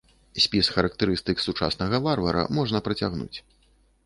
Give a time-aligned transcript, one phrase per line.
[0.43, 3.37] Спіс характарыстык сучаснага варвара можна працягнуць.